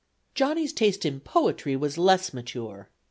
[0.33, 2.89] Johnny's taste in poetry was less mature.